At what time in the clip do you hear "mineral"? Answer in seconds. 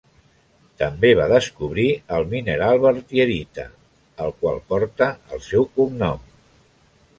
2.31-2.81